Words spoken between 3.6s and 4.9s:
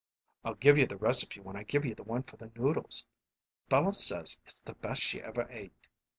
Bella says it's the